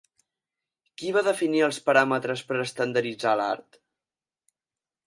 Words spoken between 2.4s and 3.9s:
per estandarditzar l'art?